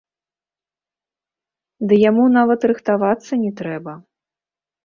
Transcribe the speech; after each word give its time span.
Ды 1.91 2.01
яму 2.09 2.23
нават 2.39 2.59
рыхтавацца 2.73 3.33
не 3.43 3.51
трэба! 3.61 3.93